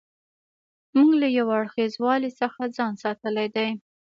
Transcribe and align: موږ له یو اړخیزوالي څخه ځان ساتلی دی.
موږ 0.97 1.09
له 1.21 1.27
یو 1.37 1.47
اړخیزوالي 1.57 2.31
څخه 2.39 2.61
ځان 2.75 2.93
ساتلی 3.03 3.47
دی. 3.55 3.69